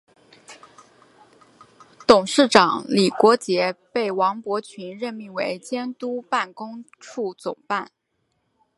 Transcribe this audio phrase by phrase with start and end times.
[2.07, 7.91] 董事长李国杰被王伯群任命为监督办公处总办。